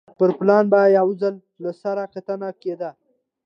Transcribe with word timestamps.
پر 0.17 0.29
پلان 0.39 0.63
به 0.71 0.79
یو 0.97 1.07
ځل 1.21 1.35
له 1.63 1.71
سره 1.81 2.03
کتنه 2.13 2.49
کېده 2.61 2.89